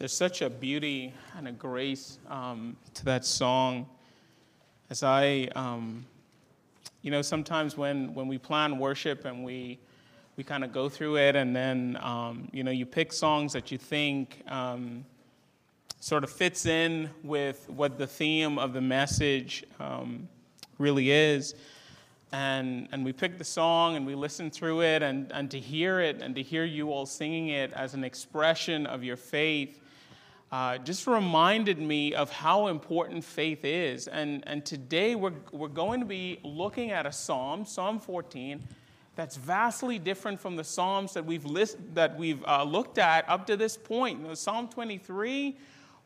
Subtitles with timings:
[0.00, 3.86] There's such a beauty and a grace um, to that song.
[4.88, 6.06] As I, um,
[7.02, 9.78] you know, sometimes when, when we plan worship and we,
[10.38, 13.70] we kind of go through it, and then, um, you know, you pick songs that
[13.70, 15.04] you think um,
[16.00, 20.26] sort of fits in with what the theme of the message um,
[20.78, 21.54] really is
[22.32, 25.98] and, and we picked the song and we listened through it and, and to hear
[26.00, 29.80] it and to hear you all singing it as an expression of your faith
[30.52, 34.08] uh, just reminded me of how important faith is.
[34.08, 38.62] And, and today we're, we're going to be looking at a psalm, Psalm 14,
[39.14, 43.46] that's vastly different from the psalms that we've, list, that we've uh, looked at up
[43.46, 44.20] to this point.
[44.20, 45.56] You know, psalm 23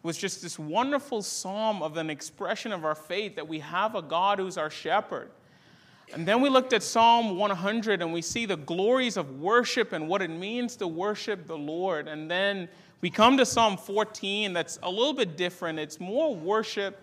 [0.02, 4.02] was just this wonderful psalm of an expression of our faith that we have a
[4.02, 5.30] God who's our shepherd.
[6.12, 10.06] And then we looked at Psalm 100 and we see the glories of worship and
[10.06, 12.08] what it means to worship the Lord.
[12.08, 12.68] And then
[13.00, 15.78] we come to Psalm 14 that's a little bit different.
[15.78, 17.02] It's more worship,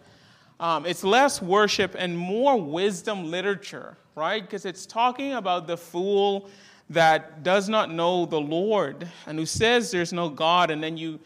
[0.60, 4.42] um, it's less worship and more wisdom literature, right?
[4.42, 6.50] Because it's talking about the fool
[6.90, 10.72] that does not know the Lord and who says there's no God.
[10.72, 11.20] And then you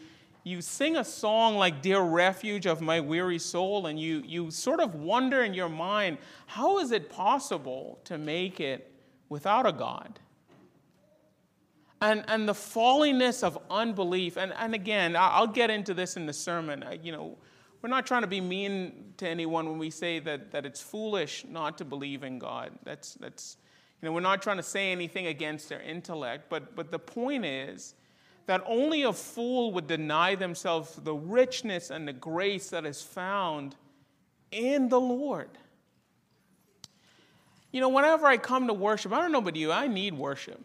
[0.46, 4.78] you sing a song like Dear Refuge of My Weary Soul, and you, you sort
[4.78, 8.88] of wonder in your mind, how is it possible to make it
[9.28, 10.20] without a God?
[12.00, 16.32] And, and the falliness of unbelief, and, and again, I'll get into this in the
[16.32, 16.84] sermon.
[17.02, 17.38] You know,
[17.80, 21.46] we're not trying to be mean to anyone when we say that, that it's foolish
[21.48, 22.72] not to believe in God.
[22.84, 23.56] That's, that's,
[24.02, 27.46] you know, we're not trying to say anything against their intellect, but, but the point
[27.46, 27.94] is,
[28.46, 33.74] that only a fool would deny themselves the richness and the grace that is found
[34.52, 35.50] in the Lord.
[37.72, 40.64] You know, whenever I come to worship, I don't know about you, I need worship.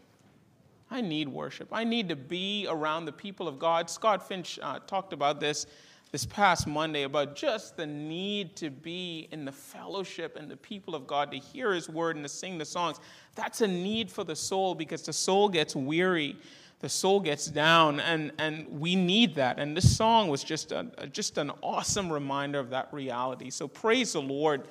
[0.92, 1.70] I need worship.
[1.72, 3.90] I need to be around the people of God.
[3.90, 5.66] Scott Finch uh, talked about this
[6.12, 10.94] this past Monday about just the need to be in the fellowship and the people
[10.94, 13.00] of God, to hear His word and to sing the songs.
[13.34, 16.36] That's a need for the soul because the soul gets weary
[16.82, 19.60] the soul gets down, and, and we need that.
[19.60, 23.52] And this song was just, a, just an awesome reminder of that reality.
[23.52, 24.64] So praise the Lord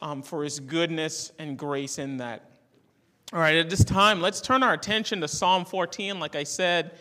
[0.00, 2.52] um, for his goodness and grace in that.
[3.34, 6.20] All right, at this time, let's turn our attention to Psalm 14.
[6.20, 6.92] Like I said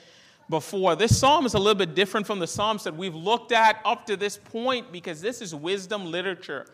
[0.50, 3.80] before, this psalm is a little bit different from the psalms that we've looked at
[3.86, 6.66] up to this point because this is wisdom literature.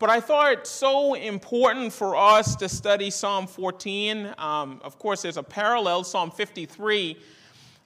[0.00, 4.34] But I thought it so important for us to study Psalm 14.
[4.38, 7.16] Um, of course, there's a parallel, Psalm 53,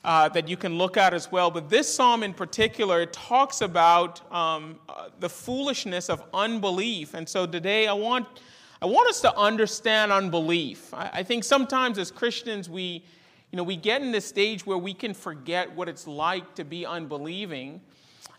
[0.02, 1.50] uh, that you can look at as well.
[1.50, 7.12] But this psalm in particular talks about um, uh, the foolishness of unbelief.
[7.12, 8.26] And so today I want,
[8.82, 10.94] I want us to understand unbelief.
[10.94, 13.04] I, I think sometimes as Christians, we,
[13.50, 16.64] you know, we get in this stage where we can forget what it's like to
[16.64, 17.82] be unbelieving.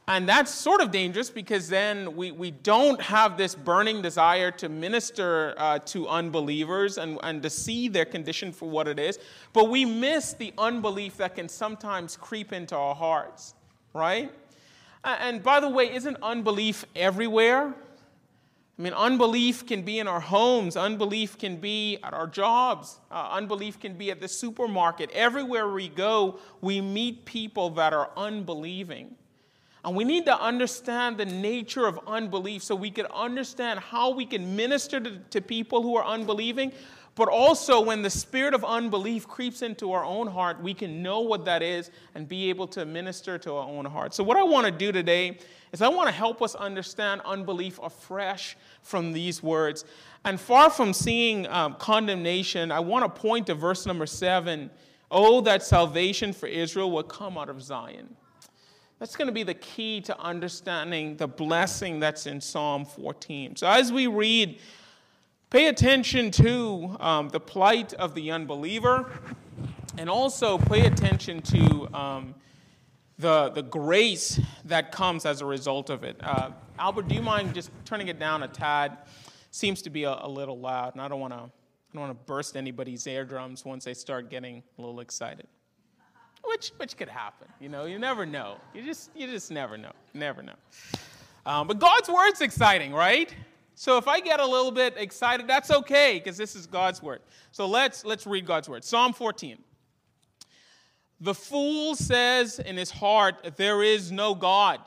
[0.08, 4.68] And that's sort of dangerous because then we, we don't have this burning desire to
[4.68, 9.20] minister uh, to unbelievers and, and to see their condition for what it is.
[9.54, 13.54] But we miss the unbelief that can sometimes creep into our hearts,
[13.94, 14.32] right?
[15.04, 17.76] And by the way, isn't unbelief everywhere?
[18.82, 23.30] I mean, unbelief can be in our homes, unbelief can be at our jobs, uh,
[23.32, 25.12] unbelief can be at the supermarket.
[25.12, 29.14] Everywhere we go, we meet people that are unbelieving.
[29.86, 34.26] And we need to understand the nature of unbelief so we can understand how we
[34.26, 36.72] can minister to, to, people who are unbelieving.
[37.22, 41.20] But also, when the spirit of unbelief creeps into our own heart, we can know
[41.20, 44.16] what that is and be able to minister to our own heart.
[44.16, 45.38] So, what I want to do today
[45.72, 49.86] is I want to help us understand unbelief afresh from these words.
[50.26, 54.72] And far from seeing um, condemnation, I want to point to verse number seven
[55.12, 58.16] Oh, that salvation for Israel will come out of Zion.
[58.98, 63.58] That's going to be the key to understanding the blessing that's in Psalm 14.
[63.58, 64.60] So as we read,
[65.52, 69.12] pay attention to um, the plight of the unbeliever
[70.00, 72.34] and also pay attention to um,
[73.20, 76.16] the, the grace that comes as a result of it.
[76.22, 76.50] Uh,
[76.80, 78.98] Albert, do you mind just turning it down a tad?
[79.52, 82.18] Seems to be a, a little loud, and I don't want to I don't want
[82.18, 85.46] to burst anybody's eardrums once they start getting a little excited
[86.44, 87.48] which which could happen.
[87.60, 88.58] You know, you never know.
[88.74, 89.92] You just you just never know.
[90.14, 90.56] Never know.
[91.46, 93.34] Um, but God's word's exciting, right?
[93.82, 97.20] So if I get a little bit excited, that's okay because this is God's word.
[97.52, 98.84] So let's let's read God's word.
[98.84, 99.58] Psalm 14.
[101.20, 104.82] The fool says in his heart, There is no God.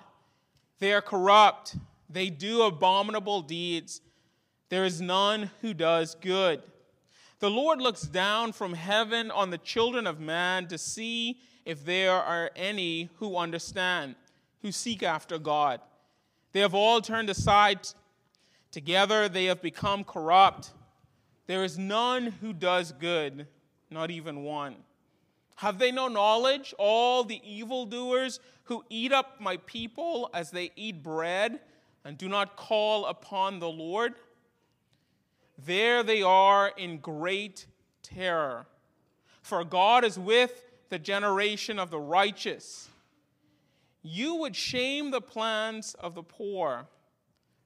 [0.79, 1.75] They are corrupt.
[2.09, 4.01] They do abominable deeds.
[4.69, 6.63] There is none who does good.
[7.41, 12.13] The Lord looks down from heaven on the children of man to see if there
[12.13, 14.15] are any who understand,
[14.63, 15.81] who seek after God.
[16.53, 17.89] They have all turned aside.
[18.75, 20.73] Together they have become corrupt.
[21.47, 23.47] There is none who does good,
[23.89, 24.75] not even one.
[25.55, 31.05] Have they no knowledge, all the evildoers who eat up my people as they eat
[31.05, 31.61] bread
[32.05, 34.15] and do not call upon the Lord?
[35.57, 37.67] There they are in great
[38.03, 38.67] terror.
[39.41, 42.89] For God is with the generation of the righteous.
[44.03, 46.89] You would shame the plans of the poor,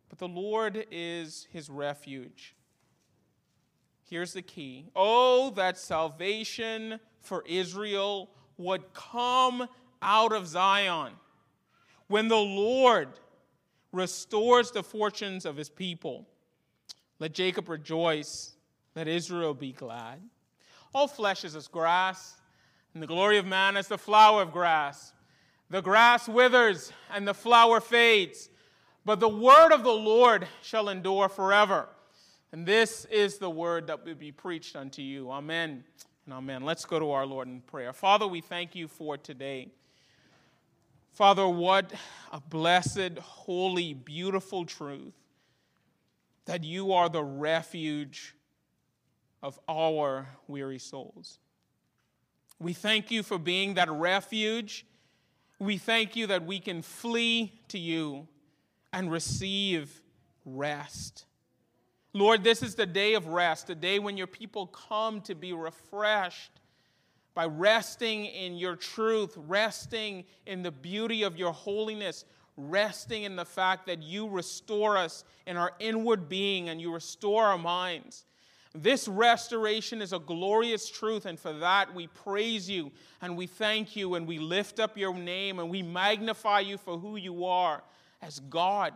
[0.08, 2.54] but the Lord is his refuge.
[4.04, 9.68] Here's the key Oh, that salvation for Israel would come
[10.00, 11.12] out of Zion
[12.08, 13.08] when the Lord
[13.92, 16.26] restores the fortunes of his people.
[17.18, 18.52] Let Jacob rejoice,
[18.94, 20.20] let Israel be glad.
[20.94, 22.36] All flesh is as grass,
[22.94, 25.12] and the glory of man as the flower of grass.
[25.70, 28.48] The grass withers and the flower fades,
[29.08, 31.88] but the word of the Lord shall endure forever.
[32.52, 35.30] And this is the word that will be preached unto you.
[35.30, 35.82] Amen
[36.26, 36.62] and amen.
[36.62, 37.94] Let's go to our Lord in prayer.
[37.94, 39.68] Father, we thank you for today.
[41.12, 41.90] Father, what
[42.32, 45.14] a blessed, holy, beautiful truth
[46.44, 48.34] that you are the refuge
[49.42, 51.38] of our weary souls.
[52.58, 54.84] We thank you for being that refuge.
[55.58, 58.28] We thank you that we can flee to you
[58.92, 60.02] and receive
[60.44, 61.24] rest.
[62.12, 65.52] Lord, this is the day of rest, the day when your people come to be
[65.52, 66.52] refreshed
[67.34, 72.24] by resting in your truth, resting in the beauty of your holiness,
[72.56, 77.44] resting in the fact that you restore us in our inward being and you restore
[77.44, 78.24] our minds.
[78.74, 82.90] This restoration is a glorious truth, and for that we praise you
[83.22, 86.98] and we thank you and we lift up your name and we magnify you for
[86.98, 87.82] who you are
[88.22, 88.92] as God.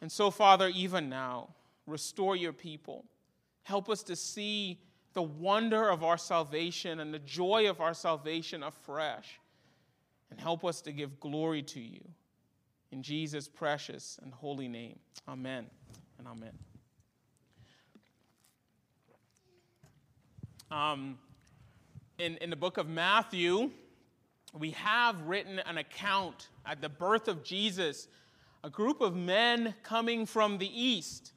[0.00, 1.50] And so, Father, even now,
[1.86, 3.04] restore your people.
[3.62, 4.80] Help us to see
[5.14, 9.40] the wonder of our salvation and the joy of our salvation afresh
[10.30, 12.00] and help us to give glory to you.
[12.90, 14.98] In Jesus' precious and holy name.
[15.28, 15.66] Amen
[16.18, 16.52] and amen.
[20.70, 21.18] Um,
[22.18, 23.70] in, in the book of Matthew,
[24.58, 28.08] we have written an account at the birth of Jesus,
[28.62, 31.32] a group of men coming from the east.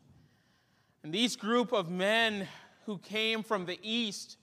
[1.04, 2.48] And these group of men
[2.86, 4.38] who came from the east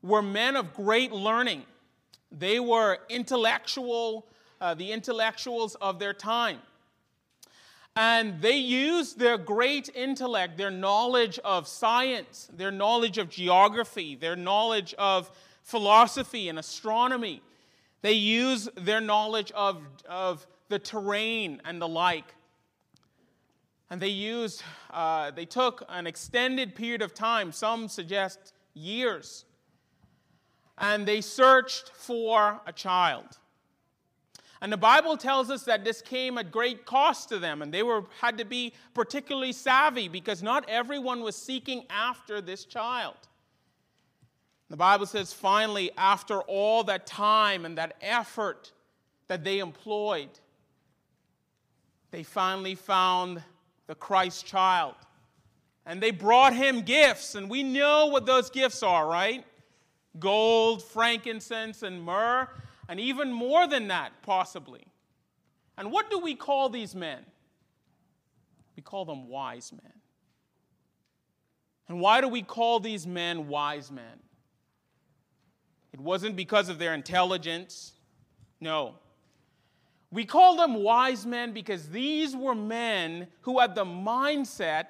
[0.00, 1.64] were men of great learning.
[2.30, 4.26] They were intellectual,
[4.60, 6.58] uh, the intellectuals of their time.
[7.96, 14.34] And they used their great intellect, their knowledge of science, their knowledge of geography, their
[14.36, 15.30] knowledge of
[15.62, 17.40] philosophy and astronomy.
[18.04, 22.34] They used their knowledge of, of the terrain and the like.
[23.88, 29.46] And they used, uh, they took an extended period of time, some suggest years,
[30.76, 33.38] and they searched for a child.
[34.60, 37.82] And the Bible tells us that this came at great cost to them, and they
[37.82, 43.16] were, had to be particularly savvy because not everyone was seeking after this child.
[44.74, 48.72] The Bible says, finally, after all that time and that effort
[49.28, 50.30] that they employed,
[52.10, 53.40] they finally found
[53.86, 54.96] the Christ child.
[55.86, 59.44] And they brought him gifts, and we know what those gifts are, right?
[60.18, 62.48] gold, frankincense, and myrrh,
[62.88, 64.82] and even more than that, possibly.
[65.78, 67.24] And what do we call these men?
[68.74, 69.92] We call them wise men.
[71.88, 74.18] And why do we call these men wise men?
[75.94, 77.92] It wasn't because of their intelligence.
[78.60, 78.96] No.
[80.10, 84.86] We call them wise men because these were men who had the mindset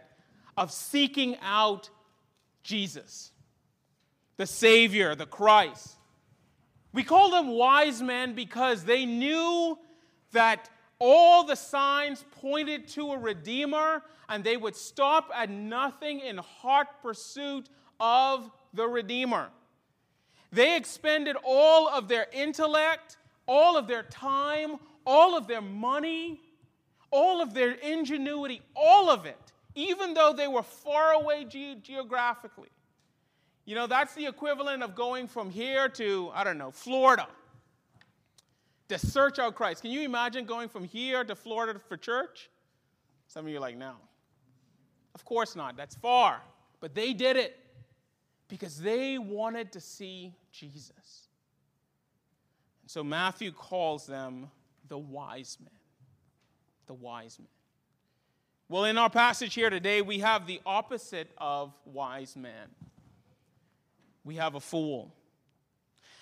[0.56, 1.90] of seeking out
[2.62, 3.32] Jesus
[4.38, 5.96] the Savior, the Christ.
[6.94, 9.78] We call them wise men because they knew
[10.32, 16.38] that all the signs pointed to a Redeemer, and they would stop at nothing in
[16.38, 17.68] hot pursuit
[18.00, 19.50] of the Redeemer.
[20.54, 26.40] They expended all of their intellect, all of their time, all of their money,
[27.11, 32.68] all of their ingenuity, all of it, even though they were far away ge- geographically.
[33.64, 37.26] You know, that's the equivalent of going from here to, I don't know, Florida
[38.88, 39.82] to search out Christ.
[39.82, 42.50] Can you imagine going from here to Florida for church?
[43.26, 43.94] Some of you are like, no.
[45.14, 45.76] Of course not.
[45.76, 46.42] That's far.
[46.80, 47.58] But they did it.
[48.48, 51.28] Because they wanted to see Jesus.
[52.82, 54.50] And so Matthew calls them
[54.88, 55.70] the wise men.
[56.86, 57.48] The wise men.
[58.68, 62.68] Well, in our passage here today, we have the opposite of wise man.
[64.24, 65.14] We have a fool.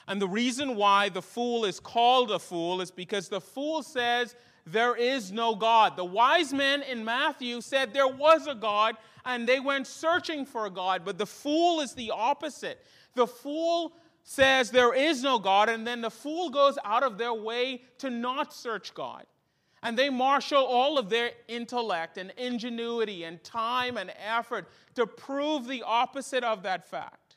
[0.09, 4.35] And the reason why the fool is called a fool is because the fool says
[4.67, 5.97] there is no God.
[5.97, 10.67] The wise men in Matthew said there was a God and they went searching for
[10.67, 12.85] a God, but the fool is the opposite.
[13.15, 13.93] The fool
[14.25, 18.11] says there is no God, and then the fool goes out of their way to
[18.11, 19.27] not search God.
[19.83, 25.67] And they marshal all of their intellect and ingenuity and time and effort to prove
[25.67, 27.37] the opposite of that fact.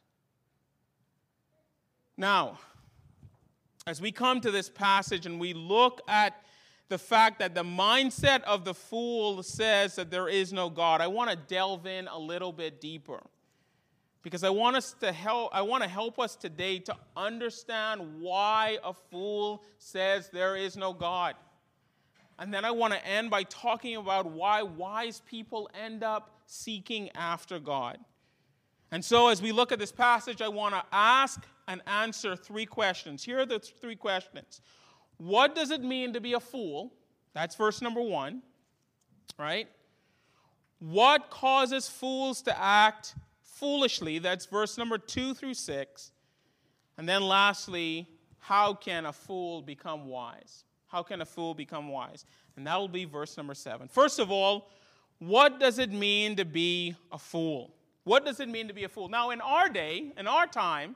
[2.17, 2.59] Now,
[3.87, 6.35] as we come to this passage and we look at
[6.87, 11.07] the fact that the mindset of the fool says that there is no God, I
[11.07, 13.21] want to delve in a little bit deeper.
[14.21, 18.79] Because I want us to help I want to help us today to understand why
[18.83, 21.35] a fool says there is no God.
[22.39, 27.09] And then I want to end by talking about why wise people end up seeking
[27.15, 27.99] after God.
[28.91, 32.65] And so, as we look at this passage, I want to ask and answer three
[32.65, 33.23] questions.
[33.23, 34.61] Here are the three questions
[35.17, 36.93] What does it mean to be a fool?
[37.33, 38.41] That's verse number one,
[39.37, 39.67] right?
[40.79, 44.19] What causes fools to act foolishly?
[44.19, 46.11] That's verse number two through six.
[46.97, 48.07] And then lastly,
[48.39, 50.63] how can a fool become wise?
[50.87, 52.25] How can a fool become wise?
[52.55, 53.87] And that will be verse number seven.
[53.87, 54.69] First of all,
[55.19, 57.73] what does it mean to be a fool?
[58.03, 59.09] What does it mean to be a fool?
[59.09, 60.95] Now, in our day, in our time,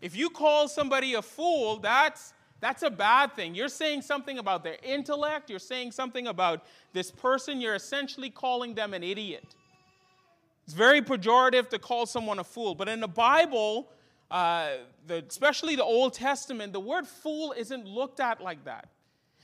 [0.00, 3.56] if you call somebody a fool, that's, that's a bad thing.
[3.56, 8.74] You're saying something about their intellect, you're saying something about this person, you're essentially calling
[8.74, 9.44] them an idiot.
[10.64, 13.88] It's very pejorative to call someone a fool, but in the Bible,
[14.30, 14.74] uh,
[15.08, 18.88] the, especially the Old Testament, the word fool isn't looked at like that.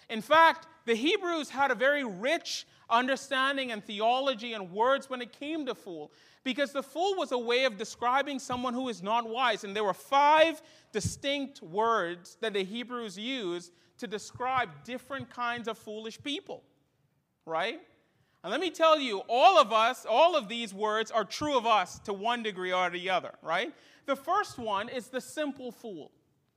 [0.08, 5.38] In fact, the Hebrews had a very rich understanding and theology and words when it
[5.38, 6.10] came to fool.
[6.44, 9.64] Because the fool was a way of describing someone who is not wise.
[9.64, 15.76] And there were five distinct words that the Hebrews used to describe different kinds of
[15.76, 16.62] foolish people,
[17.44, 17.80] right?
[18.42, 21.66] And let me tell you, all of us, all of these words are true of
[21.66, 23.74] us to one degree or the other, right?
[24.06, 26.12] The first one is the simple fool.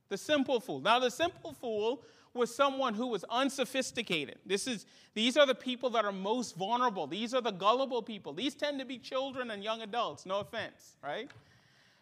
[0.07, 0.79] The simple fool.
[0.79, 4.37] Now, the simple fool was someone who was unsophisticated.
[4.45, 7.07] This is, these are the people that are most vulnerable.
[7.07, 8.33] These are the gullible people.
[8.33, 11.29] These tend to be children and young adults, no offense, right?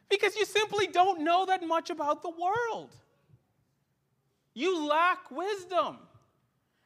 [0.10, 2.96] Because you simply don't know that much about the world.
[4.54, 5.98] You lack wisdom.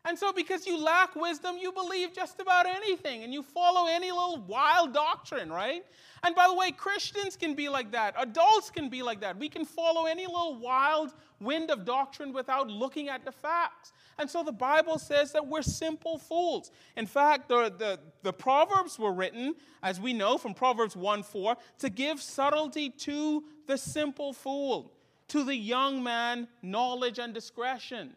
[0.06, 4.12] And so, because you lack wisdom, you believe just about anything and you follow any
[4.12, 5.86] little wild doctrine, right?
[6.24, 8.14] And by the way, Christians can be like that.
[8.18, 9.38] Adults can be like that.
[9.38, 13.94] We can follow any little wild wind of doctrine without looking at the facts.
[14.18, 16.72] And so the Bible says that we're simple fools.
[16.98, 21.56] In fact, the, the, the Proverbs were written, as we know from Proverbs 1 4,
[21.80, 24.92] to give subtlety to the simple fool,
[25.30, 28.16] to the young man, knowledge and discretion.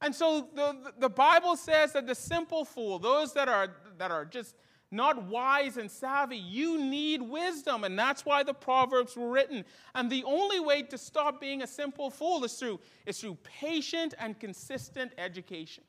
[0.00, 4.24] And so the, the Bible says that the simple fool, those that are, that are
[4.24, 4.54] just
[4.90, 7.84] not wise and savvy, you need wisdom.
[7.84, 9.64] And that's why the Proverbs were written.
[9.94, 14.14] And the only way to stop being a simple fool is through, is through patient
[14.18, 15.84] and consistent education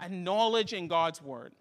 [0.00, 1.52] and knowledge in God's word.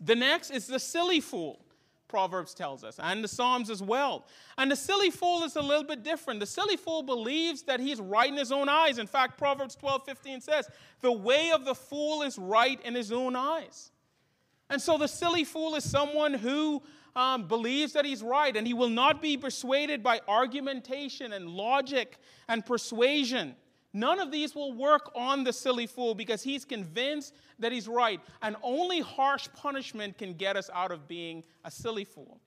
[0.00, 1.60] The next is the silly fool.
[2.08, 4.26] Proverbs tells us, and the Psalms as well.
[4.56, 6.40] And the silly fool is a little bit different.
[6.40, 8.98] The silly fool believes that he's right in his own eyes.
[8.98, 10.68] In fact, Proverbs 12 15 says,
[11.00, 13.90] The way of the fool is right in his own eyes.
[14.70, 16.82] And so the silly fool is someone who
[17.16, 22.18] um, believes that he's right, and he will not be persuaded by argumentation and logic
[22.48, 23.54] and persuasion.
[23.98, 28.20] None of these will work on the silly fool because he's convinced that he's right.
[28.42, 32.40] And only harsh punishment can get us out of being a silly fool.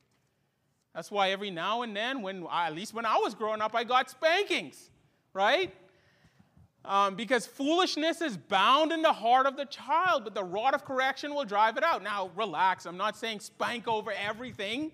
[0.95, 3.83] That's why every now and then, when at least when I was growing up, I
[3.83, 4.91] got spankings,
[5.33, 5.73] right?
[6.85, 10.85] Um, because foolishness is bound in the heart of the child, but the rod of
[10.85, 12.01] correction will drive it out.
[12.01, 12.85] Now, relax.
[12.85, 14.93] I'm not saying spank over everything.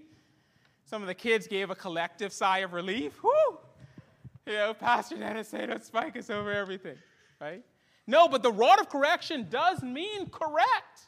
[0.86, 3.20] Some of the kids gave a collective sigh of relief.
[4.48, 6.96] You know, Pastor Dennis said, don't spank us over everything,
[7.42, 7.62] right?
[8.08, 11.02] No, but the rod of correction does mean correct.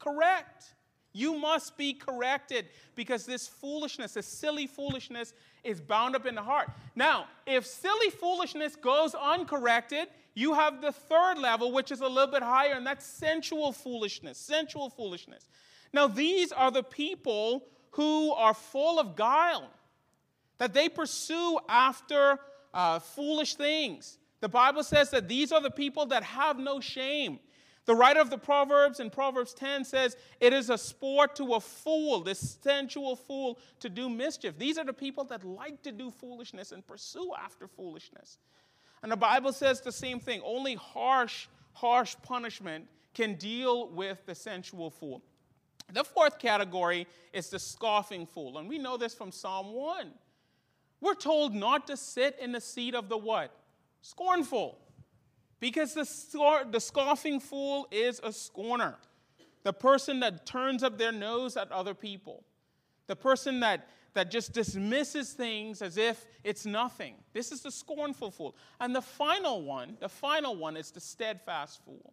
[0.00, 0.74] Correct.
[1.12, 6.42] You must be corrected because this foolishness, this silly foolishness, is bound up in the
[6.42, 6.68] heart.
[6.96, 12.32] Now, if silly foolishness goes uncorrected, you have the third level, which is a little
[12.32, 14.36] bit higher, and that's sensual foolishness.
[14.36, 15.48] Sensual foolishness.
[15.92, 19.70] Now, these are the people who are full of guile
[20.62, 22.38] that they pursue after
[22.72, 24.18] uh, foolish things.
[24.38, 27.40] The Bible says that these are the people that have no shame.
[27.84, 31.60] The writer of the Proverbs in Proverbs 10 says, It is a sport to a
[31.60, 34.56] fool, this sensual fool, to do mischief.
[34.56, 38.38] These are the people that like to do foolishness and pursue after foolishness.
[39.02, 40.42] And the Bible says the same thing.
[40.44, 45.24] Only harsh, harsh punishment can deal with the sensual fool.
[45.92, 48.58] The fourth category is the scoffing fool.
[48.58, 50.12] And we know this from Psalm 1.
[51.02, 53.52] We're told not to sit in the seat of the what?
[54.02, 54.78] Scornful.
[55.58, 58.96] Because the, the scoffing fool is a scorner,
[59.64, 62.44] the person that turns up their nose at other people,
[63.08, 67.14] the person that, that just dismisses things as if it's nothing.
[67.32, 68.56] This is the scornful fool.
[68.80, 72.12] And the final one, the final one is the steadfast fool.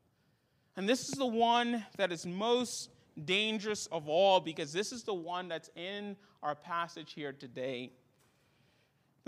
[0.75, 2.89] And this is the one that is most
[3.25, 7.91] dangerous of all because this is the one that's in our passage here today.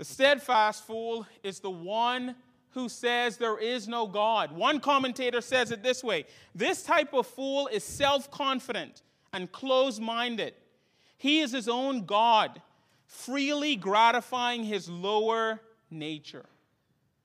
[0.02, 2.34] The steadfast fool is the one
[2.70, 4.50] who says there is no God.
[4.50, 6.24] One commentator says it this way
[6.56, 10.54] this type of fool is self confident and close minded.
[11.18, 12.60] He is his own God,
[13.06, 16.46] freely gratifying his lower nature.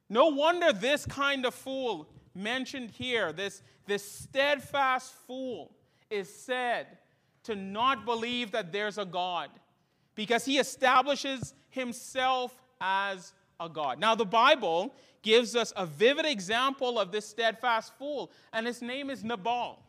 [0.07, 5.71] No wonder this kind of fool mentioned here, this, this steadfast fool,
[6.11, 6.85] is said
[7.45, 9.49] to not believe that there's a God
[10.13, 13.99] because he establishes himself as a God.
[13.99, 19.09] Now, the Bible gives us a vivid example of this steadfast fool, and his name
[19.09, 19.79] is Nabal,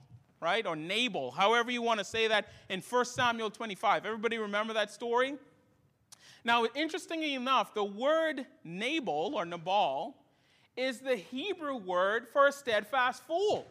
[0.40, 0.66] right?
[0.66, 4.06] Or Nabal, however you want to say that in 1 Samuel 25.
[4.06, 5.34] Everybody remember that story?
[6.44, 10.16] Now, interestingly enough, the word Nabal or Nabal
[10.76, 13.66] is the Hebrew word for a steadfast fool.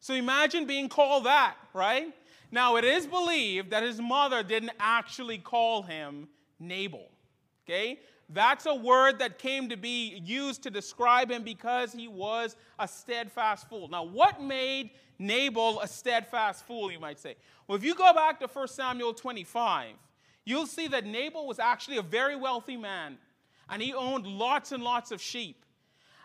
[0.00, 2.12] So imagine being called that, right?
[2.50, 6.28] Now, it is believed that his mother didn't actually call him
[6.58, 7.08] Nabal,
[7.64, 8.00] okay?
[8.32, 12.88] That's a word that came to be used to describe him because he was a
[12.88, 13.88] steadfast fool.
[13.88, 17.36] Now, what made Nabal a steadfast fool, you might say?
[17.66, 19.94] Well, if you go back to 1 Samuel 25,
[20.44, 23.18] you'll see that Nabal was actually a very wealthy man,
[23.68, 25.64] and he owned lots and lots of sheep.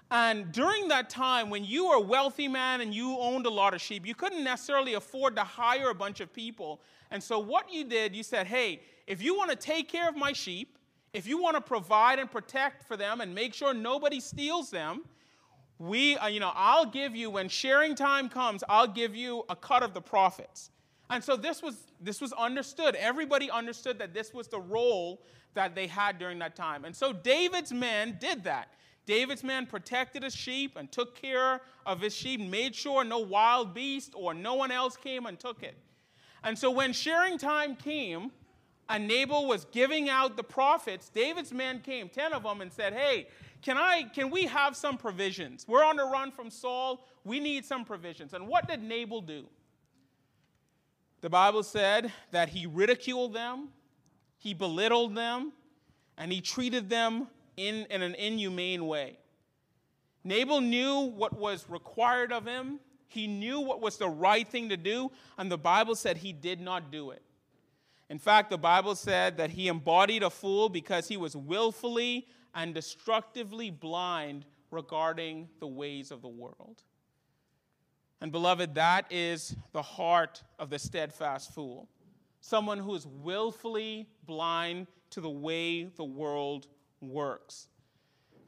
[0.09, 3.73] And during that time, when you were a wealthy man and you owned a lot
[3.73, 6.79] of sheep, you couldn't necessarily afford to hire a bunch of people.
[7.11, 10.15] And so, what you did, you said, hey, if you want to take care of
[10.15, 10.77] my sheep,
[11.13, 15.03] if you want to provide and protect for them and make sure nobody steals them,
[15.79, 19.55] we, uh, you know, I'll give you, when sharing time comes, I'll give you a
[19.55, 20.71] cut of the profits.
[21.09, 22.95] And so this was, this was understood.
[22.95, 25.21] Everybody understood that this was the role
[25.53, 26.83] that they had during that time.
[26.83, 28.73] And so David's men did that.
[29.05, 33.73] David's men protected his sheep and took care of his sheep, made sure no wild
[33.73, 35.77] beast or no one else came and took it.
[36.43, 38.31] And so when sharing time came,
[38.89, 42.93] and Nabal was giving out the profits, David's men came, 10 of them, and said,
[42.93, 43.27] Hey,
[43.61, 45.65] can, I, can we have some provisions?
[45.67, 47.05] We're on the run from Saul.
[47.23, 48.33] We need some provisions.
[48.33, 49.45] And what did Nabal do?
[51.21, 53.69] The Bible said that he ridiculed them,
[54.37, 55.51] he belittled them,
[56.17, 59.17] and he treated them in, in an inhumane way.
[60.23, 64.77] Nabal knew what was required of him, he knew what was the right thing to
[64.77, 67.23] do, and the Bible said he did not do it.
[68.09, 72.73] In fact, the Bible said that he embodied a fool because he was willfully and
[72.73, 76.83] destructively blind regarding the ways of the world.
[78.21, 81.87] And, beloved, that is the heart of the steadfast fool
[82.39, 86.67] someone who is willfully blind to the way the world
[87.01, 87.67] works.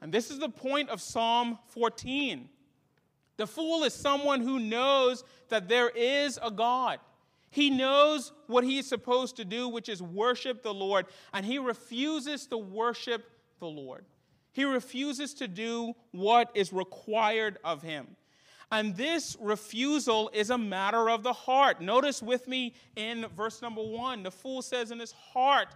[0.00, 2.48] And this is the point of Psalm 14.
[3.36, 6.98] The fool is someone who knows that there is a God.
[7.50, 12.46] He knows what he's supposed to do, which is worship the Lord, and he refuses
[12.46, 14.04] to worship the Lord.
[14.52, 18.16] He refuses to do what is required of him.
[18.72, 21.80] And this refusal is a matter of the heart.
[21.80, 25.68] Notice with me in verse number one the fool says in his heart,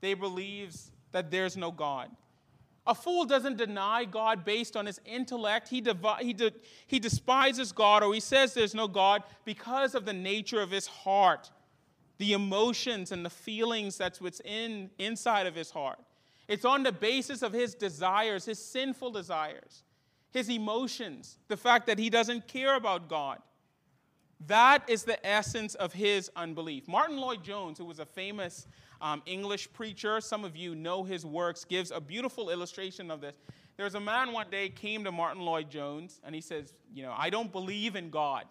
[0.00, 2.10] they believes that there's no God.
[2.86, 5.68] A fool doesn't deny God based on his intellect.
[5.68, 6.52] He, devi- he, de-
[6.86, 10.86] he despises God or he says there's no God because of the nature of his
[10.86, 11.50] heart,
[12.18, 15.98] the emotions and the feelings that's what's in, inside of his heart.
[16.48, 19.84] It's on the basis of his desires, his sinful desires,
[20.32, 23.38] his emotions, the fact that he doesn't care about God.
[24.46, 26.88] That is the essence of his unbelief.
[26.88, 28.66] Martyn Lloyd-Jones, who was a famous
[29.00, 30.20] um, English preacher.
[30.20, 33.34] Some of you know his works, gives a beautiful illustration of this.
[33.76, 37.30] There's a man one day came to Martyn Lloyd-Jones and he says, You know, I
[37.30, 38.44] don't believe in God.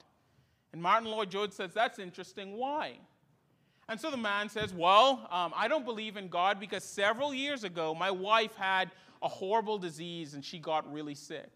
[0.74, 2.58] And Martyn Lloyd-Jones says, That's interesting.
[2.58, 2.98] Why?
[3.88, 7.64] And so the man says, Well, um, I don't believe in God because several years
[7.64, 11.52] ago my wife had a horrible disease and she got really sick.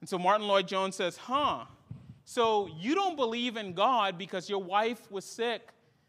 [0.00, 1.66] And so Martyn Lloyd-Jones says, Huh,
[2.24, 5.68] so you don't believe in God because your wife was sick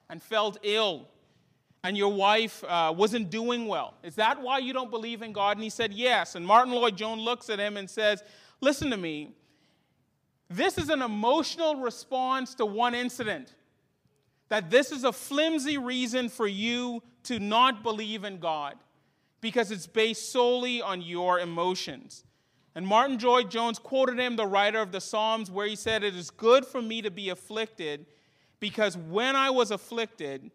[0.10, 1.08] and felt ill
[1.84, 3.96] and your wife uh, wasn't doing well.
[4.04, 5.58] Is that why you don't believe in God?
[5.58, 6.36] And he said, Yes.
[6.36, 8.24] And Martyn Lloyd-Jones looks at him and says,
[8.62, 9.36] Listen to me.
[10.50, 13.56] This is an emotional response to one incident.
[14.50, 18.76] That this is a flimsy reason for you to not believe in God
[19.42, 22.24] because it's based solely on your emotions.
[22.76, 26.30] And Martyn Lloyd-Jones quoted him, the writer of the Psalms, where he said, It is
[26.30, 28.06] good for me to be afflicted
[28.62, 30.50] because when I was afflicted,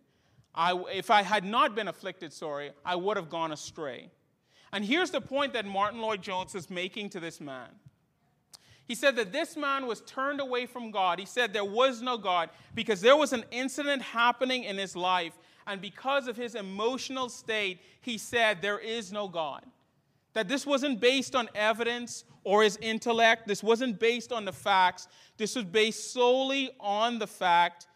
[0.58, 4.10] I, if I had not been afflicted, sorry, I would have gone astray.
[4.72, 7.68] And here's the point that Martyn Lloyd-Jones is making to this man.
[8.88, 11.20] He said that this man was turned away from God.
[11.20, 15.38] He said there was no God because there was an incident happening in his life.
[15.68, 19.64] And because of his emotional state, he said there is no God.
[20.32, 23.46] That this wasn't based on evidence or his intellect.
[23.46, 25.06] This wasn't based on the facts.
[25.36, 27.86] This was based solely on the fact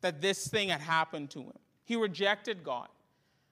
[0.00, 1.52] that this thing had happened to him.
[1.86, 2.88] He rejected God.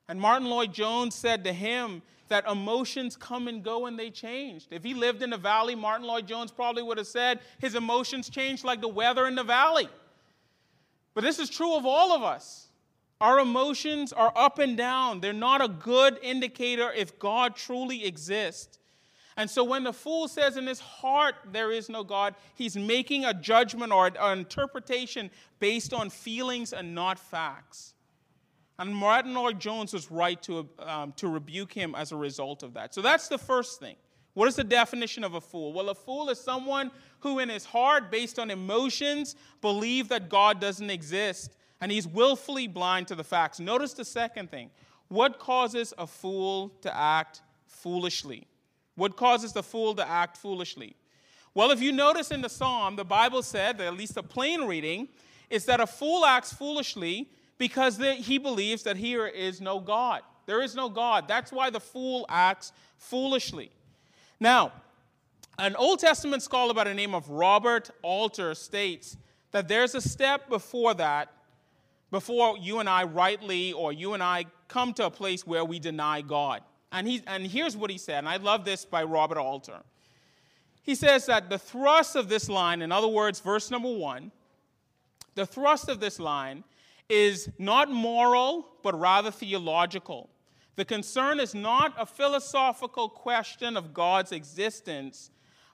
[0.07, 4.69] And Martyn Lloyd-Jones said to him that emotions come and go and they changed.
[4.71, 8.65] If he lived in the valley, Martyn Lloyd-Jones probably would have said his emotions changed
[8.65, 9.89] like the weather in the valley.
[11.15, 12.69] But this is true of all of us.
[13.21, 15.21] Our emotions are up and down.
[15.21, 18.79] They're not a good indicator if God truly exists.
[19.37, 23.25] And so when the fool says in his heart there is no God, he's making
[23.25, 27.95] a judgment or an interpretation based on feelings and not facts.
[28.79, 32.93] And Martyn Lloyd-Jones was right to, um, to rebuke him as a result of that.
[32.93, 33.97] So that's the first thing.
[34.35, 35.73] What is the definition of a fool?
[35.73, 40.61] Well, a fool is someone who, in his heart, based on emotions, believe that God
[40.61, 43.61] doesn't exist, and he's willfully blind to the facts.
[43.61, 44.71] Notice the second thing.
[45.07, 48.49] What causes a fool to act foolishly?
[48.97, 50.97] What causes the fool to act foolishly?
[51.55, 55.09] Well, if you notice in the psalm, the Bible said, at least a plain reading,
[55.49, 60.23] is that a fool acts foolishly because he believes that here is no God.
[60.47, 61.27] There is no God.
[61.29, 63.71] That's why the fool acts foolishly.
[64.41, 64.73] Now,
[65.59, 69.17] an Old Testament scholar by the name of Robert Alter states
[69.53, 71.33] that there's a step before that,
[72.11, 75.79] before you and I rightly or you and I come to a place where we
[75.79, 76.63] deny God.
[76.91, 79.79] And, he, and here's what he said, and I love this by Robert Alter.
[80.83, 84.33] He says that the thrust of this line, in other words, verse number one,
[85.35, 86.63] the thrust of this line
[87.09, 90.31] is not moral, but rather theological.
[90.77, 95.31] The concern is not a philosophical question of God's existence,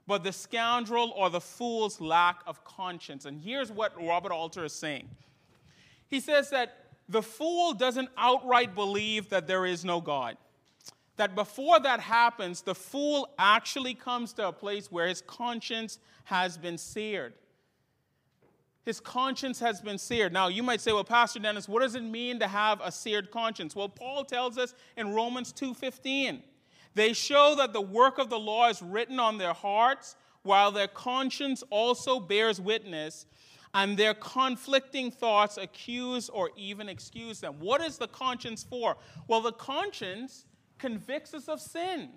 [0.07, 3.25] but the scoundrel or the fool's lack of conscience.
[3.25, 5.09] And here's what Robert Alter is saying
[6.09, 6.77] he says that
[7.09, 10.37] the fool doesn't outright believe that there is no God.
[11.17, 16.57] That before that happens, the fool actually comes to a place where his conscience has
[16.57, 17.35] been seared.
[18.83, 20.33] His conscience has been seared.
[20.33, 23.31] Now, you might say, well, Pastor Dennis, what does it mean to have a seared
[23.31, 23.77] conscience?
[23.77, 26.43] Well, Paul tells us in Romans 2:15,
[26.95, 30.89] they show that the work of the law is written on their hearts, while their
[30.89, 33.27] conscience also bears witness,
[33.75, 37.61] and their conflicting thoughts accuse or even excuse them.
[37.61, 38.97] What is the conscience for?
[39.29, 40.47] Well, the conscience
[40.79, 42.11] convicts us of sin.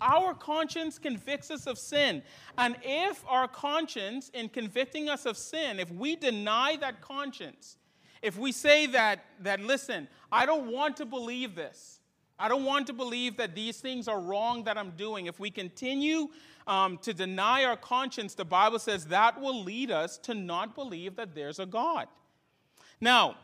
[0.00, 2.22] Our conscience convicts us of sin.
[2.58, 7.76] And if our conscience, in convicting us of sin, if we deny that conscience,
[8.22, 12.00] if we say that, that listen, I don't want to believe this,
[12.38, 15.50] I don't want to believe that these things are wrong that I'm doing, if we
[15.50, 16.28] continue
[16.66, 21.16] um, to deny our conscience, the Bible says that will lead us to not believe
[21.16, 22.08] that there's a God.
[23.00, 23.36] Now,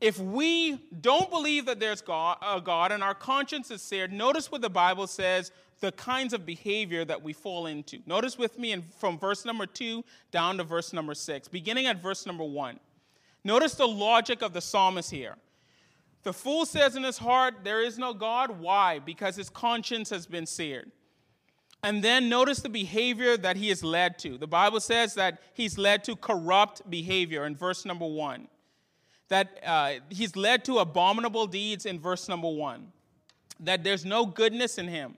[0.00, 4.50] if we don't believe that there's God, a God and our conscience is seared, notice
[4.50, 7.98] what the Bible says the kinds of behavior that we fall into.
[8.06, 12.00] Notice with me in, from verse number two down to verse number six, beginning at
[12.02, 12.78] verse number one.
[13.42, 15.36] Notice the logic of the psalmist here.
[16.22, 18.60] The fool says in his heart, There is no God.
[18.60, 18.98] Why?
[18.98, 20.90] Because his conscience has been seared.
[21.82, 24.36] And then notice the behavior that he is led to.
[24.36, 28.48] The Bible says that he's led to corrupt behavior in verse number one,
[29.28, 32.92] that uh, he's led to abominable deeds in verse number one,
[33.60, 35.16] that there's no goodness in him,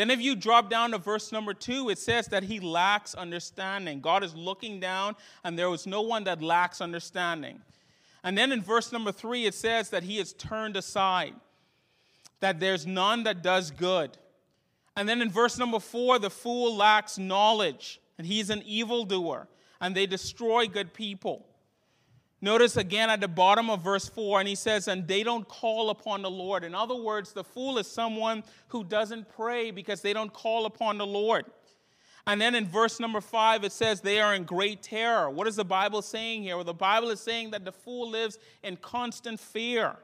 [0.00, 4.00] then, if you drop down to verse number two, it says that he lacks understanding.
[4.00, 7.60] God is looking down, and there was no one that lacks understanding.
[8.24, 11.34] And then in verse number three, it says that he is turned aside,
[12.40, 14.16] that there's none that does good.
[14.96, 19.48] And then in verse number four, the fool lacks knowledge, and he's an evildoer,
[19.80, 21.46] and they destroy good people.
[22.42, 25.90] Notice again at the bottom of verse 4, and he says, And they don't call
[25.90, 26.64] upon the Lord.
[26.64, 30.96] In other words, the fool is someone who doesn't pray because they don't call upon
[30.96, 31.44] the Lord.
[32.26, 35.28] And then in verse number 5, it says, They are in great terror.
[35.28, 36.56] What is the Bible saying here?
[36.56, 39.96] Well, the Bible is saying that the fool lives in constant fear.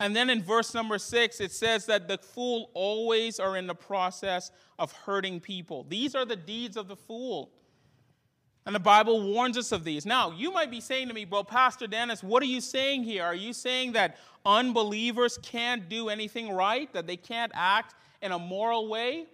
[0.00, 3.74] And then in verse number 6, it says that the fool always are in the
[3.74, 5.84] process of hurting people.
[5.88, 7.50] These are the deeds of the fool.
[8.64, 10.06] And the Bible warns us of these.
[10.06, 13.24] Now, you might be saying to me, well, Pastor Dennis, what are you saying here?
[13.24, 18.38] Are you saying that unbelievers can't do anything right, that they can't act in a
[18.38, 19.26] moral way?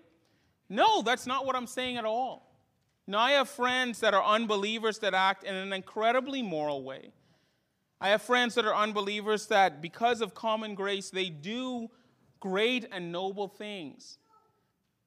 [0.70, 2.50] No, that's not what I'm saying at all.
[3.06, 7.12] Now, I have friends that are unbelievers that act in an incredibly moral way.
[8.00, 11.90] I have friends that are unbelievers that, because of common grace, they do
[12.40, 14.18] great and noble things.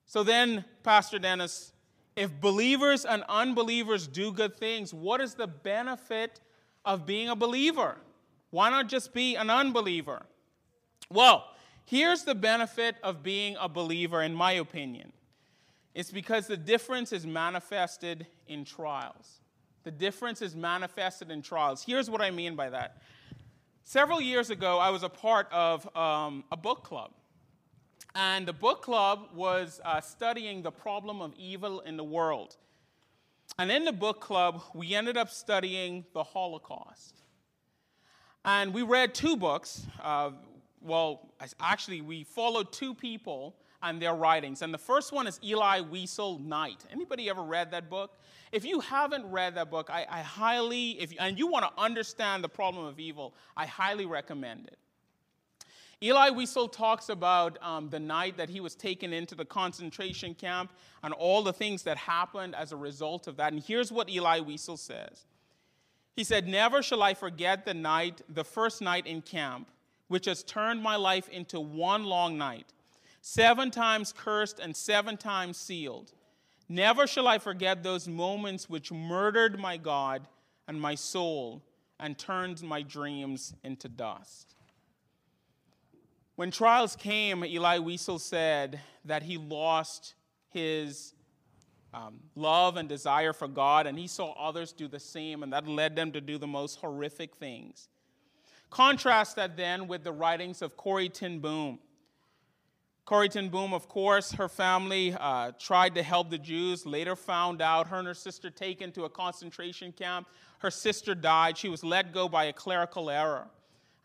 [0.06, 1.74] So then, Pastor Dennis,
[2.16, 6.42] if believers and unbelievers do good things, what is the benefit
[6.84, 7.98] of being a believer?
[8.50, 10.26] Why not just be an unbeliever?
[11.10, 11.46] Well,
[11.86, 15.14] here's the benefit of being a believer, in my opinion.
[15.94, 19.40] It's because the difference is manifested in trials.
[19.84, 21.84] The difference is manifested in trials.
[21.84, 23.02] Here's what I mean by that.
[23.84, 27.12] Several years ago, I was a part of um, a book club.
[28.16, 32.58] And the book club was uh, studying the problem of evil in the world.
[33.58, 37.22] And in the book club, we ended up studying the Holocaust.
[38.44, 39.86] And we read two books.
[40.02, 40.32] Uh,
[40.82, 44.62] well, actually, we followed two people and their writings.
[44.62, 46.84] And the first one is Elie Wiesel Night.
[46.92, 48.18] Anybody ever read that book?
[48.52, 52.44] If you haven't read that book, I, I highly, if, and you want to understand
[52.44, 54.78] the problem of evil, I highly recommend it.
[56.04, 60.72] Elie Wiesel talks about um, the night that he was taken into the concentration camp
[61.04, 63.54] and all the things that happened as a result of that.
[63.54, 65.26] And here's what Elie Wiesel says
[66.16, 69.70] He said, Never shall I forget the night, the first night in camp,
[70.08, 72.74] which has turned my life into one long night,
[73.22, 76.14] seven times cursed and seven times sealed.
[76.68, 80.28] Never shall I forget those moments which murdered my God
[80.68, 81.62] and my soul
[82.00, 84.56] and turned my dreams into dust.
[86.36, 90.16] When trials came, Elie Wiesel said that he lost
[90.50, 91.14] his
[91.94, 95.68] um, love and desire for God, and he saw others do the same, and that
[95.68, 97.90] led them to do the most horrific things.
[98.70, 101.80] Contrast that then with the writings of Corrie ten Boom.
[103.04, 107.62] Corrie ten Boom, of course, her family uh, tried to help the Jews, later found
[107.62, 110.28] out her and her sister taken to a concentration camp.
[110.60, 111.58] Her sister died.
[111.58, 113.48] She was let go by a clerical error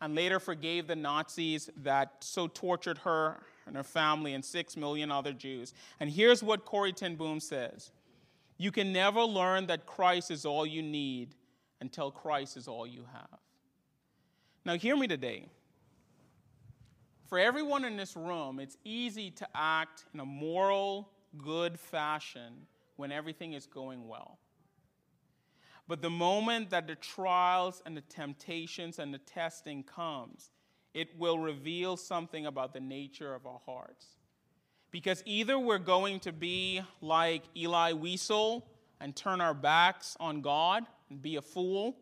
[0.01, 5.11] and later forgave the Nazis that so tortured her and her family and six million
[5.11, 5.73] other Jews.
[5.99, 7.91] And here's what Corrie ten Boom says
[8.57, 11.35] You can never learn that Christ is all you need
[11.81, 13.39] until Christ is all you have.
[14.65, 15.45] Now, hear me today.
[17.27, 23.11] For everyone in this room, it's easy to act in a moral, good fashion when
[23.11, 24.39] everything is going well.
[25.87, 30.51] But the moment that the trials and the temptations and the testing comes,
[30.93, 34.05] it will reveal something about the nature of our hearts.
[34.89, 38.63] Because either we're going to be like Elie Wiesel
[38.99, 41.97] and turn our backs on God and be a fool,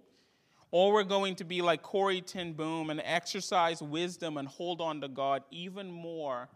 [0.72, 5.02] or we're going to be like Corrie ten Boom and exercise wisdom and hold on
[5.02, 6.48] to God even more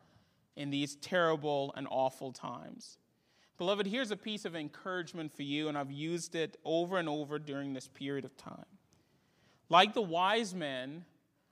[0.55, 2.98] in these terrible and awful times.
[3.59, 7.37] Beloved, here's a piece of encouragement for you, and I've used it over and over
[7.37, 8.65] during this period of time.
[9.67, 11.03] Like the wise men,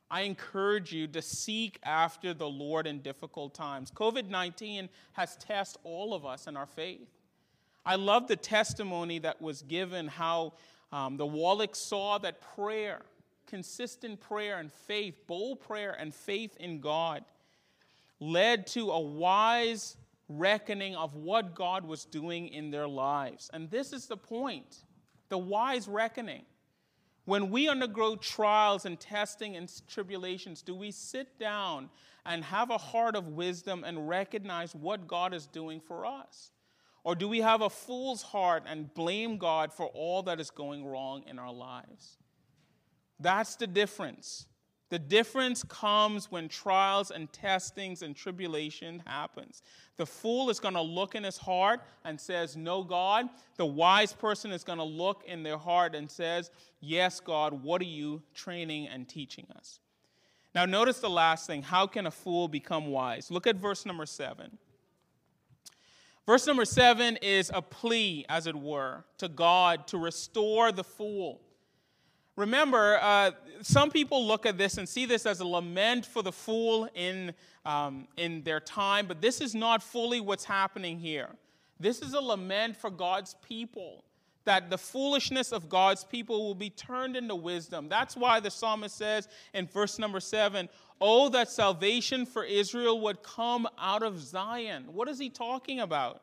[0.09, 3.91] I encourage you to seek after the Lord in difficult times.
[3.91, 7.09] COVID 19 has tested all of us in our faith.
[7.85, 10.53] I love the testimony that was given how
[10.93, 13.01] um, the Wallach saw that prayer,
[13.47, 17.25] consistent prayer and faith, bold prayer and faith in God,
[18.21, 19.97] led to a wise
[20.29, 23.49] reckoning of what God was doing in their lives.
[23.53, 24.83] And this is the point
[25.29, 26.43] the wise reckoning.
[27.25, 31.89] When we undergo trials and testing and tribulations, do we sit down
[32.25, 36.51] and have a heart of wisdom and recognize what God is doing for us?
[37.03, 40.85] Or do we have a fool's heart and blame God for all that is going
[40.85, 42.17] wrong in our lives?
[43.19, 44.45] That's the difference.
[44.89, 49.61] The difference comes when trials and testings and tribulation happens.
[49.97, 54.13] The fool is going to look in his heart and says, "No God." The wise
[54.13, 58.23] person is going to look in their heart and says, "Yes, God, what are you
[58.33, 59.79] training and teaching us?"
[60.55, 63.29] Now notice the last thing, how can a fool become wise?
[63.29, 64.57] Look at verse number 7.
[66.25, 71.41] Verse number 7 is a plea, as it were, to God to restore the fool.
[72.37, 73.31] Remember, uh,
[73.63, 77.33] some people look at this and see this as a lament for the fool in,
[77.65, 81.29] um, in their time, but this is not fully what's happening here.
[81.79, 84.03] This is a lament for God's people,
[84.45, 87.89] that the foolishness of God's people will be turned into wisdom.
[87.89, 90.69] That's why the psalmist says in verse number seven,
[91.01, 94.85] Oh, that salvation for Israel would come out of Zion.
[94.93, 96.21] What is he talking about?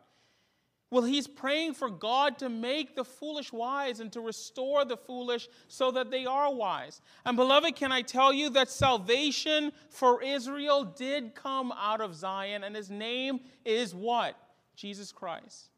[0.90, 5.48] Well, he's praying for God to make the foolish wise and to restore the foolish
[5.66, 7.00] so that they are wise.
[7.24, 12.62] And, beloved, can I tell you that salvation for Israel did come out of Zion,
[12.62, 14.36] and his name is what?
[14.76, 15.70] Jesus Christ.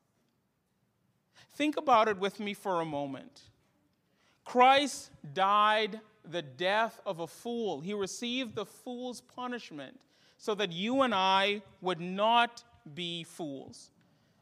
[1.55, 3.43] Think about it with me for a moment.
[4.45, 9.99] Christ died the death of a fool, he received the fool's punishment
[10.39, 12.65] so that you and I would not
[12.95, 13.91] be fools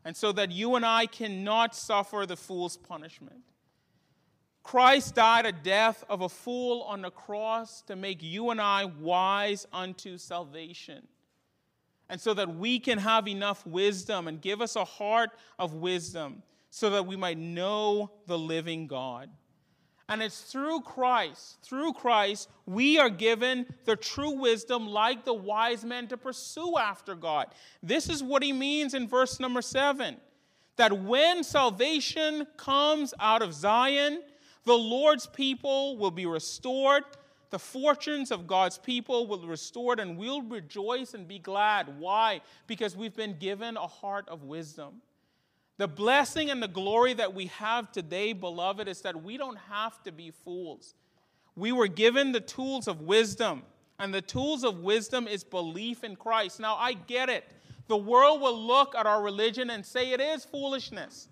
[0.04, 3.42] and so that you and I cannot suffer the fool's punishment.
[4.62, 8.86] Christ died a death of a fool on the cross to make you and I
[8.86, 11.06] wise unto salvation.
[12.08, 16.42] And so that we can have enough wisdom and give us a heart of wisdom
[16.70, 19.30] so that we might know the living God.
[20.08, 25.84] And it's through Christ, through Christ, we are given the true wisdom like the wise
[25.84, 27.46] men to pursue after God.
[27.82, 30.16] This is what he means in verse number seven
[30.76, 34.20] that when salvation comes out of Zion,
[34.64, 37.04] the Lord's people will be restored.
[37.50, 42.00] The fortunes of God's people will be restored, and we'll rejoice and be glad.
[42.00, 42.40] Why?
[42.66, 45.00] Because we've been given a heart of wisdom.
[45.76, 50.00] The blessing and the glory that we have today, beloved, is that we don't have
[50.04, 50.94] to be fools.
[51.56, 53.62] We were given the tools of wisdom,
[53.98, 56.60] and the tools of wisdom is belief in Christ.
[56.60, 57.44] Now, I get it.
[57.88, 61.28] The world will look at our religion and say it is foolishness.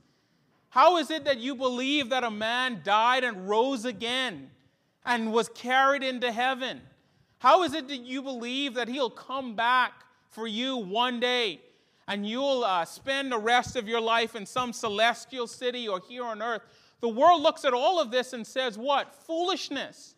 [0.70, 4.50] How is it that you believe that a man died and rose again
[5.04, 6.80] and was carried into heaven?
[7.38, 9.92] How is it that you believe that he'll come back
[10.30, 11.60] for you one day
[12.08, 16.24] and you'll uh, spend the rest of your life in some celestial city or here
[16.24, 16.62] on earth.
[17.00, 19.14] The world looks at all of this and says, What?
[19.26, 20.14] Foolishness.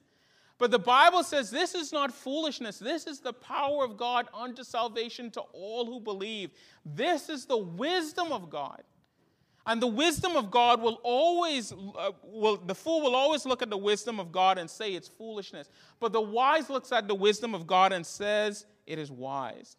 [0.58, 2.78] But the Bible says this is not foolishness.
[2.78, 6.50] This is the power of God unto salvation to all who believe.
[6.86, 8.82] This is the wisdom of God.
[9.66, 13.70] And the wisdom of God will always, uh, will, the fool will always look at
[13.70, 15.70] the wisdom of God and say it's foolishness.
[16.00, 19.76] But the wise looks at the wisdom of God and says it is wise.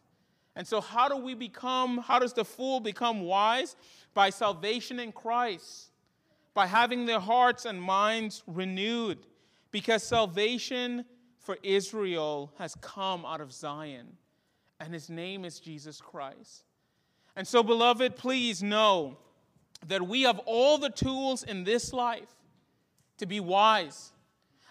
[0.56, 3.76] And so, how do we become, how does the fool become wise?
[4.14, 5.92] By salvation in Christ,
[6.54, 9.20] by having their hearts and minds renewed,
[9.72, 11.04] because salvation
[11.40, 14.08] for Israel has come out of Zion,
[14.80, 16.64] and his name is Jesus Christ.
[17.36, 19.18] And so, beloved, please know
[19.88, 22.34] that we have all the tools in this life
[23.18, 24.12] to be wise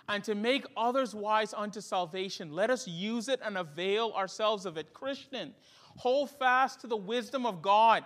[0.08, 2.52] and to make others wise unto salvation.
[2.52, 4.92] Let us use it and avail ourselves of it.
[4.92, 5.54] Christian,
[5.96, 8.04] hold fast to the wisdom of God.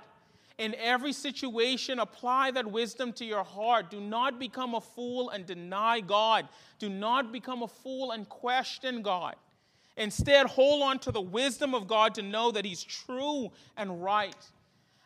[0.59, 3.91] In every situation, apply that wisdom to your heart.
[3.91, 6.49] Do not become a fool and deny God.
[6.81, 9.37] Do not become a fool and question God.
[9.97, 14.37] Instead, hold on to the wisdom of God to know that He's true and right.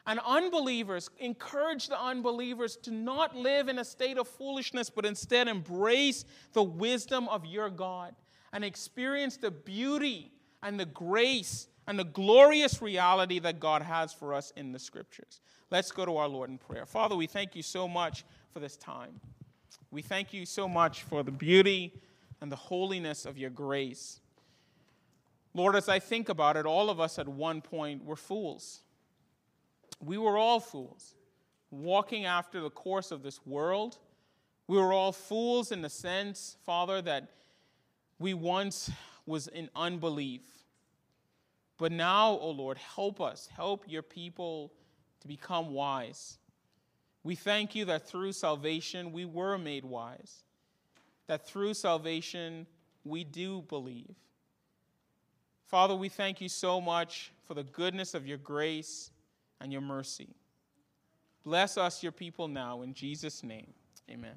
[0.06, 5.46] And unbelievers, encourage the unbelievers to not live in a state of foolishness, but instead
[5.46, 8.14] embrace the wisdom of your God
[8.52, 14.34] and experience the beauty and the grace and the glorious reality that God has for
[14.34, 15.40] us in the scriptures.
[15.70, 16.84] Let's go to our Lord in prayer.
[16.84, 19.20] Father, we thank you so much for this time.
[19.90, 21.92] We thank you so much for the beauty
[22.40, 24.20] and the holiness of your grace.
[25.54, 28.80] Lord, as I think about it, all of us at one point were fools.
[30.02, 31.14] We were all fools,
[31.70, 33.98] walking after the course of this world.
[34.66, 37.28] We were all fools in the sense, Father, that
[38.18, 38.90] we once
[39.26, 40.42] was in unbelief.
[41.78, 44.72] But now, O oh Lord, help us, help your people
[45.20, 46.38] to become wise.
[47.22, 50.42] We thank you that through salvation we were made wise,
[51.28, 52.66] that through salvation
[53.04, 54.16] we do believe.
[55.66, 59.11] Father, we thank you so much for the goodness of your grace
[59.62, 60.34] and your mercy.
[61.44, 62.82] Bless us, your people, now.
[62.82, 63.72] In Jesus' name,
[64.10, 64.36] amen.